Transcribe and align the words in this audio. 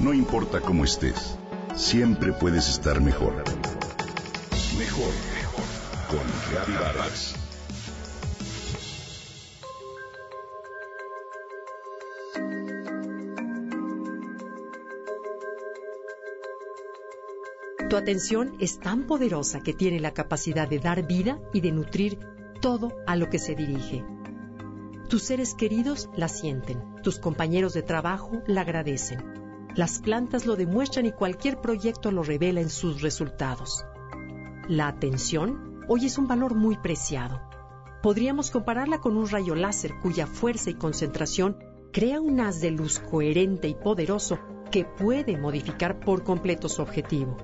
No 0.00 0.14
importa 0.14 0.62
cómo 0.62 0.84
estés, 0.84 1.36
siempre 1.76 2.32
puedes 2.32 2.70
estar 2.70 3.02
mejor. 3.02 3.34
Mejor, 4.78 5.12
mejor. 5.34 5.64
Con 6.08 6.20
Reavivadas. 6.50 7.34
Tu 17.90 17.96
atención 17.96 18.56
es 18.58 18.80
tan 18.80 19.06
poderosa 19.06 19.60
que 19.60 19.74
tiene 19.74 20.00
la 20.00 20.14
capacidad 20.14 20.66
de 20.66 20.78
dar 20.78 21.06
vida 21.06 21.38
y 21.52 21.60
de 21.60 21.72
nutrir 21.72 22.18
todo 22.62 22.96
a 23.06 23.16
lo 23.16 23.28
que 23.28 23.38
se 23.38 23.54
dirige. 23.54 24.02
Tus 25.10 25.24
seres 25.24 25.54
queridos 25.54 26.08
la 26.16 26.28
sienten, 26.28 26.82
tus 27.02 27.18
compañeros 27.18 27.74
de 27.74 27.82
trabajo 27.82 28.40
la 28.46 28.62
agradecen. 28.62 29.49
Las 29.76 30.00
plantas 30.00 30.46
lo 30.46 30.56
demuestran 30.56 31.06
y 31.06 31.12
cualquier 31.12 31.60
proyecto 31.60 32.10
lo 32.10 32.24
revela 32.24 32.60
en 32.60 32.70
sus 32.70 33.02
resultados. 33.02 33.84
La 34.68 34.88
atención 34.88 35.84
hoy 35.88 36.06
es 36.06 36.18
un 36.18 36.26
valor 36.26 36.54
muy 36.54 36.76
preciado. 36.76 37.40
Podríamos 38.02 38.50
compararla 38.50 39.00
con 39.00 39.16
un 39.16 39.28
rayo 39.28 39.54
láser 39.54 39.92
cuya 40.02 40.26
fuerza 40.26 40.70
y 40.70 40.74
concentración 40.74 41.56
crea 41.92 42.20
un 42.20 42.40
haz 42.40 42.60
de 42.60 42.72
luz 42.72 42.98
coherente 42.98 43.68
y 43.68 43.74
poderoso 43.74 44.38
que 44.72 44.84
puede 44.84 45.36
modificar 45.36 46.00
por 46.00 46.24
completo 46.24 46.68
su 46.68 46.82
objetivo. 46.82 47.36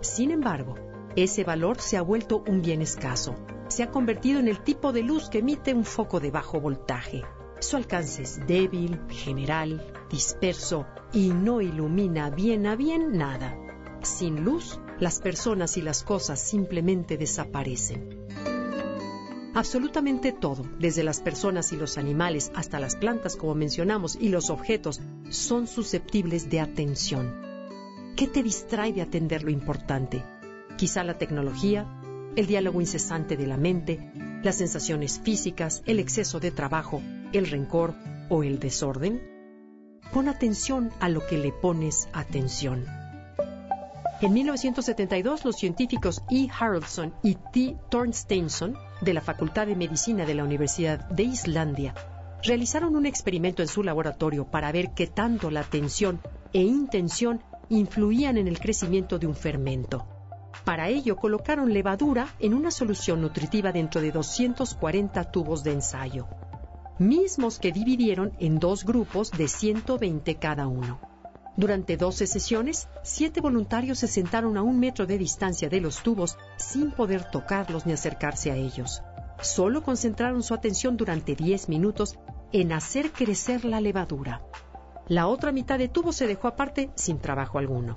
Sin 0.00 0.30
embargo, 0.30 0.74
ese 1.16 1.42
valor 1.44 1.80
se 1.80 1.96
ha 1.96 2.02
vuelto 2.02 2.42
un 2.46 2.60
bien 2.60 2.82
escaso. 2.82 3.34
Se 3.68 3.82
ha 3.82 3.90
convertido 3.90 4.40
en 4.40 4.48
el 4.48 4.62
tipo 4.62 4.92
de 4.92 5.02
luz 5.02 5.30
que 5.30 5.38
emite 5.38 5.72
un 5.72 5.84
foco 5.84 6.20
de 6.20 6.30
bajo 6.30 6.60
voltaje. 6.60 7.22
Su 7.62 7.76
alcance 7.76 8.22
es 8.22 8.44
débil, 8.44 8.98
general, 9.08 9.86
disperso 10.10 10.84
y 11.12 11.28
no 11.28 11.60
ilumina 11.60 12.28
bien 12.28 12.66
a 12.66 12.74
bien 12.74 13.16
nada. 13.16 13.56
Sin 14.02 14.42
luz, 14.42 14.80
las 14.98 15.20
personas 15.20 15.76
y 15.76 15.80
las 15.80 16.02
cosas 16.02 16.40
simplemente 16.40 17.16
desaparecen. 17.16 18.26
Absolutamente 19.54 20.32
todo, 20.32 20.66
desde 20.80 21.04
las 21.04 21.20
personas 21.20 21.72
y 21.72 21.76
los 21.76 21.98
animales 21.98 22.50
hasta 22.56 22.80
las 22.80 22.96
plantas 22.96 23.36
como 23.36 23.54
mencionamos 23.54 24.18
y 24.20 24.28
los 24.28 24.50
objetos, 24.50 25.00
son 25.30 25.68
susceptibles 25.68 26.50
de 26.50 26.58
atención. 26.58 27.32
¿Qué 28.16 28.26
te 28.26 28.42
distrae 28.42 28.92
de 28.92 29.02
atender 29.02 29.44
lo 29.44 29.50
importante? 29.50 30.24
Quizá 30.76 31.04
la 31.04 31.16
tecnología, 31.16 31.86
el 32.34 32.48
diálogo 32.48 32.80
incesante 32.80 33.36
de 33.36 33.46
la 33.46 33.56
mente, 33.56 34.10
las 34.42 34.56
sensaciones 34.56 35.20
físicas, 35.20 35.84
el 35.86 36.00
exceso 36.00 36.40
de 36.40 36.50
trabajo, 36.50 37.00
el 37.32 37.46
rencor 37.46 37.94
o 38.28 38.42
el 38.42 38.58
desorden. 38.58 39.20
Pon 40.12 40.28
atención 40.28 40.90
a 41.00 41.08
lo 41.08 41.26
que 41.26 41.38
le 41.38 41.52
pones 41.52 42.08
atención. 42.12 42.84
En 44.20 44.32
1972, 44.32 45.44
los 45.44 45.56
científicos 45.56 46.22
E. 46.30 46.48
Haraldson 46.56 47.12
y 47.22 47.36
T. 47.52 47.76
Thorsteinsson 47.90 48.76
de 49.00 49.14
la 49.14 49.20
Facultad 49.20 49.66
de 49.66 49.74
Medicina 49.74 50.24
de 50.24 50.34
la 50.34 50.44
Universidad 50.44 51.08
de 51.08 51.24
Islandia 51.24 51.94
realizaron 52.44 52.94
un 52.96 53.06
experimento 53.06 53.62
en 53.62 53.68
su 53.68 53.82
laboratorio 53.82 54.44
para 54.44 54.70
ver 54.70 54.90
qué 54.94 55.06
tanto 55.06 55.50
la 55.50 55.60
atención 55.60 56.20
e 56.52 56.60
intención 56.60 57.42
influían 57.68 58.36
en 58.36 58.48
el 58.48 58.60
crecimiento 58.60 59.18
de 59.18 59.26
un 59.26 59.34
fermento. 59.34 60.06
Para 60.64 60.88
ello 60.88 61.16
colocaron 61.16 61.72
levadura 61.72 62.28
en 62.38 62.54
una 62.54 62.70
solución 62.70 63.20
nutritiva 63.20 63.72
dentro 63.72 64.00
de 64.00 64.12
240 64.12 65.32
tubos 65.32 65.64
de 65.64 65.72
ensayo, 65.72 66.28
mismos 66.98 67.58
que 67.58 67.72
dividieron 67.72 68.32
en 68.38 68.58
dos 68.58 68.84
grupos 68.84 69.30
de 69.30 69.48
120 69.48 70.36
cada 70.36 70.66
uno. 70.66 71.00
Durante 71.56 71.96
12 71.96 72.26
sesiones, 72.26 72.88
siete 73.02 73.40
voluntarios 73.40 73.98
se 73.98 74.08
sentaron 74.08 74.56
a 74.56 74.62
un 74.62 74.78
metro 74.78 75.06
de 75.06 75.18
distancia 75.18 75.68
de 75.68 75.80
los 75.80 76.02
tubos 76.02 76.38
sin 76.56 76.90
poder 76.90 77.30
tocarlos 77.30 77.84
ni 77.84 77.92
acercarse 77.92 78.50
a 78.50 78.56
ellos. 78.56 79.02
Solo 79.40 79.82
concentraron 79.82 80.42
su 80.42 80.54
atención 80.54 80.96
durante 80.96 81.34
10 81.34 81.68
minutos 81.68 82.18
en 82.52 82.72
hacer 82.72 83.12
crecer 83.12 83.64
la 83.64 83.80
levadura. 83.80 84.42
La 85.08 85.26
otra 85.26 85.52
mitad 85.52 85.78
de 85.78 85.88
tubos 85.88 86.16
se 86.16 86.26
dejó 86.26 86.48
aparte 86.48 86.90
sin 86.94 87.18
trabajo 87.18 87.58
alguno. 87.58 87.96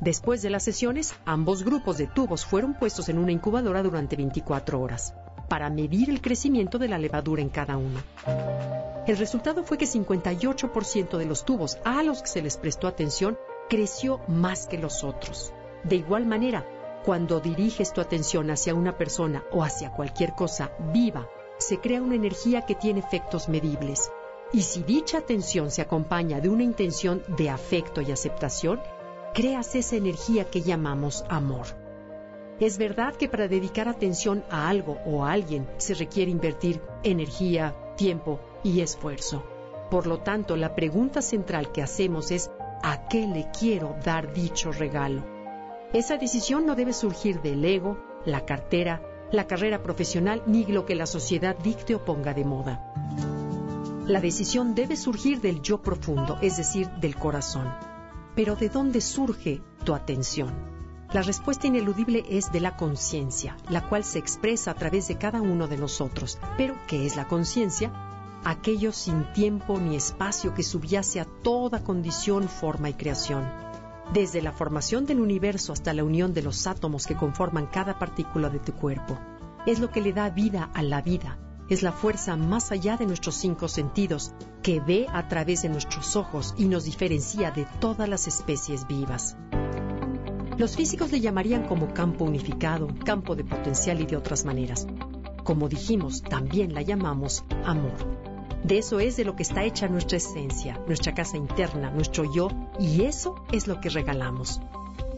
Después 0.00 0.42
de 0.42 0.50
las 0.50 0.62
sesiones, 0.62 1.14
ambos 1.24 1.64
grupos 1.64 1.98
de 1.98 2.06
tubos 2.06 2.44
fueron 2.44 2.74
puestos 2.74 3.08
en 3.08 3.18
una 3.18 3.32
incubadora 3.32 3.82
durante 3.82 4.16
24 4.16 4.80
horas 4.80 5.14
para 5.48 5.70
medir 5.70 6.10
el 6.10 6.20
crecimiento 6.20 6.78
de 6.78 6.88
la 6.88 6.98
levadura 6.98 7.42
en 7.42 7.48
cada 7.48 7.76
uno. 7.76 8.00
El 9.06 9.18
resultado 9.18 9.64
fue 9.64 9.76
que 9.76 9.86
58% 9.86 11.18
de 11.18 11.26
los 11.26 11.44
tubos 11.44 11.78
a 11.84 12.02
los 12.02 12.22
que 12.22 12.28
se 12.28 12.42
les 12.42 12.56
prestó 12.56 12.88
atención 12.88 13.38
creció 13.68 14.20
más 14.28 14.66
que 14.66 14.78
los 14.78 15.04
otros. 15.04 15.52
De 15.84 15.96
igual 15.96 16.24
manera, 16.24 16.66
cuando 17.04 17.40
diriges 17.40 17.92
tu 17.92 18.00
atención 18.00 18.50
hacia 18.50 18.74
una 18.74 18.96
persona 18.96 19.44
o 19.52 19.62
hacia 19.62 19.90
cualquier 19.90 20.34
cosa 20.34 20.72
viva, 20.92 21.28
se 21.58 21.78
crea 21.78 22.02
una 22.02 22.14
energía 22.14 22.62
que 22.62 22.74
tiene 22.74 23.00
efectos 23.00 23.48
medibles. 23.48 24.10
Y 24.52 24.62
si 24.62 24.82
dicha 24.82 25.18
atención 25.18 25.70
se 25.70 25.82
acompaña 25.82 26.40
de 26.40 26.48
una 26.48 26.62
intención 26.62 27.22
de 27.36 27.50
afecto 27.50 28.00
y 28.00 28.10
aceptación, 28.10 28.80
creas 29.34 29.74
esa 29.74 29.96
energía 29.96 30.44
que 30.50 30.62
llamamos 30.62 31.24
amor. 31.28 31.83
Es 32.60 32.78
verdad 32.78 33.14
que 33.16 33.28
para 33.28 33.48
dedicar 33.48 33.88
atención 33.88 34.44
a 34.48 34.68
algo 34.68 34.98
o 35.06 35.24
a 35.24 35.32
alguien 35.32 35.68
se 35.76 35.94
requiere 35.94 36.30
invertir 36.30 36.80
energía, 37.02 37.74
tiempo 37.96 38.40
y 38.62 38.80
esfuerzo. 38.80 39.44
Por 39.90 40.06
lo 40.06 40.18
tanto, 40.18 40.56
la 40.56 40.74
pregunta 40.74 41.20
central 41.20 41.72
que 41.72 41.82
hacemos 41.82 42.30
es 42.30 42.50
¿a 42.82 43.08
qué 43.08 43.26
le 43.26 43.48
quiero 43.58 43.96
dar 44.04 44.32
dicho 44.32 44.70
regalo? 44.70 45.24
Esa 45.92 46.16
decisión 46.16 46.64
no 46.64 46.74
debe 46.74 46.92
surgir 46.92 47.40
del 47.42 47.64
ego, 47.64 47.98
la 48.24 48.44
cartera, 48.44 49.02
la 49.32 49.46
carrera 49.46 49.82
profesional 49.82 50.42
ni 50.46 50.64
lo 50.64 50.86
que 50.86 50.94
la 50.94 51.06
sociedad 51.06 51.56
dicte 51.56 51.94
o 51.94 52.04
ponga 52.04 52.34
de 52.34 52.44
moda. 52.44 52.92
La 54.06 54.20
decisión 54.20 54.74
debe 54.74 54.96
surgir 54.96 55.40
del 55.40 55.60
yo 55.60 55.82
profundo, 55.82 56.38
es 56.40 56.56
decir, 56.56 56.88
del 57.00 57.16
corazón. 57.16 57.72
Pero 58.34 58.54
¿de 58.54 58.68
dónde 58.68 59.00
surge 59.00 59.62
tu 59.84 59.94
atención? 59.94 60.73
La 61.14 61.22
respuesta 61.22 61.68
ineludible 61.68 62.24
es 62.28 62.50
de 62.50 62.58
la 62.58 62.76
conciencia, 62.76 63.56
la 63.68 63.88
cual 63.88 64.02
se 64.02 64.18
expresa 64.18 64.72
a 64.72 64.74
través 64.74 65.06
de 65.06 65.16
cada 65.16 65.40
uno 65.40 65.68
de 65.68 65.78
nosotros. 65.78 66.40
Pero, 66.56 66.74
¿qué 66.88 67.06
es 67.06 67.14
la 67.14 67.28
conciencia? 67.28 67.92
Aquello 68.42 68.90
sin 68.90 69.32
tiempo 69.32 69.78
ni 69.78 69.94
espacio 69.94 70.54
que 70.54 70.64
subyace 70.64 71.20
a 71.20 71.24
toda 71.24 71.84
condición, 71.84 72.48
forma 72.48 72.90
y 72.90 72.94
creación. 72.94 73.48
Desde 74.12 74.42
la 74.42 74.50
formación 74.50 75.06
del 75.06 75.20
universo 75.20 75.72
hasta 75.72 75.92
la 75.92 76.02
unión 76.02 76.34
de 76.34 76.42
los 76.42 76.66
átomos 76.66 77.06
que 77.06 77.14
conforman 77.14 77.66
cada 77.66 77.96
partícula 77.96 78.50
de 78.50 78.58
tu 78.58 78.72
cuerpo. 78.72 79.16
Es 79.66 79.78
lo 79.78 79.92
que 79.92 80.00
le 80.00 80.12
da 80.12 80.30
vida 80.30 80.68
a 80.74 80.82
la 80.82 81.00
vida, 81.00 81.38
es 81.68 81.84
la 81.84 81.92
fuerza 81.92 82.36
más 82.36 82.72
allá 82.72 82.96
de 82.96 83.06
nuestros 83.06 83.36
cinco 83.36 83.68
sentidos, 83.68 84.32
que 84.62 84.80
ve 84.80 85.06
a 85.12 85.28
través 85.28 85.62
de 85.62 85.68
nuestros 85.68 86.16
ojos 86.16 86.54
y 86.58 86.64
nos 86.64 86.84
diferencia 86.84 87.52
de 87.52 87.66
todas 87.78 88.08
las 88.08 88.26
especies 88.26 88.86
vivas. 88.88 89.36
Los 90.56 90.76
físicos 90.76 91.10
le 91.10 91.20
llamarían 91.20 91.66
como 91.66 91.92
campo 91.92 92.24
unificado, 92.24 92.86
campo 93.04 93.34
de 93.34 93.42
potencial 93.42 94.00
y 94.00 94.06
de 94.06 94.16
otras 94.16 94.44
maneras. 94.44 94.86
Como 95.42 95.68
dijimos, 95.68 96.22
también 96.22 96.74
la 96.74 96.82
llamamos 96.82 97.44
amor. 97.64 97.96
De 98.62 98.78
eso 98.78 99.00
es 99.00 99.16
de 99.16 99.24
lo 99.24 99.34
que 99.34 99.42
está 99.42 99.64
hecha 99.64 99.88
nuestra 99.88 100.16
esencia, 100.18 100.80
nuestra 100.86 101.12
casa 101.12 101.36
interna, 101.36 101.90
nuestro 101.90 102.32
yo, 102.32 102.48
y 102.78 103.02
eso 103.02 103.34
es 103.50 103.66
lo 103.66 103.80
que 103.80 103.90
regalamos. 103.90 104.60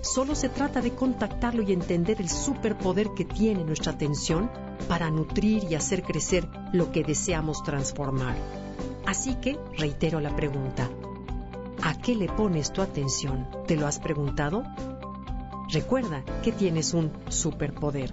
Solo 0.00 0.34
se 0.34 0.48
trata 0.48 0.80
de 0.80 0.92
contactarlo 0.92 1.62
y 1.62 1.72
entender 1.72 2.20
el 2.20 2.30
superpoder 2.30 3.10
que 3.14 3.24
tiene 3.26 3.62
nuestra 3.62 3.92
atención 3.92 4.50
para 4.88 5.10
nutrir 5.10 5.64
y 5.70 5.74
hacer 5.74 6.02
crecer 6.02 6.48
lo 6.72 6.90
que 6.92 7.04
deseamos 7.04 7.62
transformar. 7.62 8.36
Así 9.04 9.34
que 9.34 9.58
reitero 9.76 10.18
la 10.18 10.34
pregunta. 10.34 10.88
¿A 11.82 11.94
qué 11.98 12.14
le 12.14 12.26
pones 12.26 12.72
tu 12.72 12.80
atención? 12.80 13.46
¿Te 13.66 13.76
lo 13.76 13.86
has 13.86 13.98
preguntado? 13.98 14.64
Recuerda 15.70 16.24
que 16.42 16.52
tienes 16.52 16.94
un 16.94 17.10
superpoder. 17.28 18.12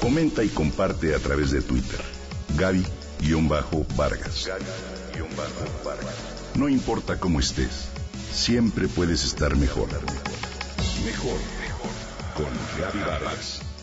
Comenta 0.00 0.42
y 0.42 0.48
comparte 0.48 1.14
a 1.14 1.18
través 1.18 1.50
de 1.50 1.60
Twitter. 1.60 2.00
Gaby-Vargas. 2.56 4.48
No 6.54 6.68
importa 6.68 7.18
cómo 7.18 7.40
estés, 7.40 7.88
siempre 8.32 8.88
puedes 8.88 9.24
estar 9.24 9.56
mejor. 9.56 9.88
Mejor, 11.04 11.38
mejor. 11.60 11.90
Con 12.36 12.46
Gaby 12.80 13.00
Vargas. 13.00 13.73